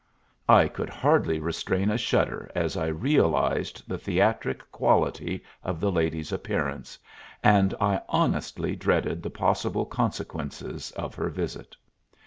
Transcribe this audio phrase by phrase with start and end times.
[0.49, 6.31] I could hardly restrain a shudder as I realized the theatric quality of the lady's
[6.31, 6.97] appearance,
[7.43, 11.75] and I honestly dreaded the possible consequences of her visit.